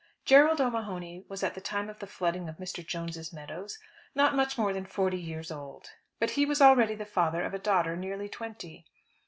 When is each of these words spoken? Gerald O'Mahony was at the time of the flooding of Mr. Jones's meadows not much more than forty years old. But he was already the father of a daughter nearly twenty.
Gerald 0.25 0.59
O'Mahony 0.59 1.27
was 1.29 1.43
at 1.43 1.53
the 1.53 1.61
time 1.61 1.87
of 1.87 1.99
the 1.99 2.07
flooding 2.07 2.49
of 2.49 2.57
Mr. 2.57 2.83
Jones's 2.83 3.31
meadows 3.31 3.77
not 4.15 4.35
much 4.35 4.57
more 4.57 4.73
than 4.73 4.83
forty 4.87 5.19
years 5.21 5.51
old. 5.51 5.91
But 6.19 6.31
he 6.31 6.43
was 6.43 6.59
already 6.59 6.95
the 6.95 7.05
father 7.05 7.43
of 7.43 7.53
a 7.53 7.59
daughter 7.59 7.95
nearly 7.95 8.27
twenty. 8.27 8.87